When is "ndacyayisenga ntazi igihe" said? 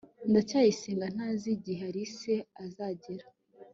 0.31-1.81